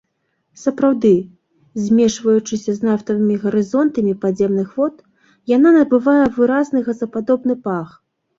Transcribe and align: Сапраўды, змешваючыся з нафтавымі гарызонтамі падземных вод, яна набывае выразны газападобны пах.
Сапраўды, 0.59 1.09
змешваючыся 1.83 2.75
з 2.77 2.87
нафтавымі 2.87 3.35
гарызонтамі 3.43 4.13
падземных 4.25 4.73
вод, 4.79 4.95
яна 5.55 5.69
набывае 5.77 6.25
выразны 6.41 6.79
газападобны 6.91 7.55
пах. 7.71 7.89